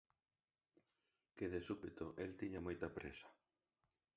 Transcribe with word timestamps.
que 1.37 1.45
de 1.53 1.61
súpeto 1.67 2.05
el 2.23 2.31
tiña 2.39 2.63
moita 2.65 2.89
présa. 2.97 3.29